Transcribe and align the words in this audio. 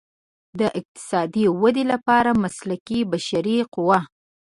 د 0.59 0.61
اقتصادي 0.79 1.45
ودې 1.61 1.83
لپاره 1.91 2.39
مسلکي 2.43 2.99
بشري 3.11 3.57
قوه. 3.73 3.99